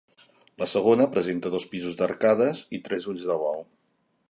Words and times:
La 0.61 0.67
segona 0.71 1.05
presenta 1.17 1.51
dos 1.57 1.67
pisos 1.75 1.99
d'arcades, 2.01 2.65
i 2.79 2.83
tres 2.89 3.09
ulls 3.13 3.29
de 3.33 3.37
bou. 3.45 3.63